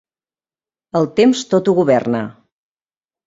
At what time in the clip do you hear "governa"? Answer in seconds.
1.81-2.23